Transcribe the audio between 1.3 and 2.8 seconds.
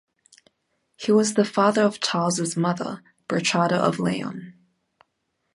the father of Charles's